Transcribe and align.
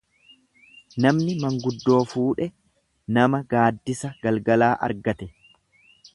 Namni 1.05 1.35
manguddoo 1.43 1.99
fuudhe 2.13 2.47
nama 3.19 3.43
gaaddisa 3.53 4.13
galgalaa 4.25 4.73
argate. 4.89 5.31